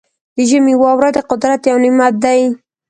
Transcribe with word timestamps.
د 0.35 0.37
ژمي 0.49 0.75
واوره 0.77 1.09
د 1.13 1.19
قدرت 1.29 1.61
یو 1.69 1.77
نعمت 1.83 2.13
دی. 2.23 2.39